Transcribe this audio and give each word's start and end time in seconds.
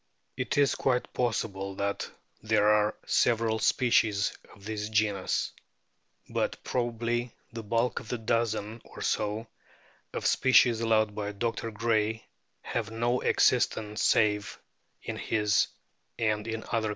It 0.35 0.57
is 0.57 0.73
quite 0.73 1.13
possible 1.13 1.75
that 1.75 2.09
there 2.41 2.67
are 2.69 2.95
several 3.05 3.59
species 3.59 4.35
of 4.51 4.65
the 4.65 4.75
genus. 4.89 5.51
But 6.27 6.63
probably 6.63 7.35
the 7.53 7.61
bulk 7.61 7.99
of 7.99 8.07
the 8.09 8.17
dozen 8.17 8.81
or 8.83 9.03
so 9.03 9.45
of 10.11 10.25
species 10.25 10.81
allowed 10.81 11.13
by 11.13 11.33
Dr. 11.33 11.69
Gray 11.69 12.25
have 12.63 12.89
no 12.89 13.19
existence 13.19 14.03
save 14.03 14.57
in 15.03 15.17
his 15.17 15.67
and 16.17 16.47
in 16.47 16.61
other 16.61 16.65
catalogues. 16.71 16.87